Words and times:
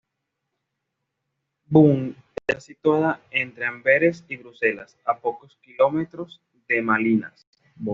Boom 1.65 2.15
está 2.47 2.59
situada 2.59 3.21
entre 3.29 3.65
Amberes 3.65 4.25
y 4.27 4.37
Bruselas, 4.37 4.97
a 5.05 5.17
pocos 5.19 5.55
kilómetros 5.61 6.41
de 6.67 6.81
Malinas. 6.81 7.47